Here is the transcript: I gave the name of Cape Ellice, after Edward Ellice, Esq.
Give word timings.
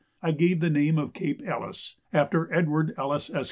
I 0.23 0.31
gave 0.31 0.61
the 0.61 0.71
name 0.71 0.97
of 0.97 1.13
Cape 1.13 1.43
Ellice, 1.45 1.93
after 2.11 2.51
Edward 2.51 2.95
Ellice, 2.97 3.29
Esq. 3.29 3.37